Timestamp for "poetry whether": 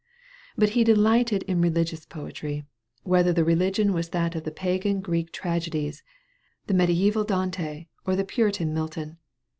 2.07-3.31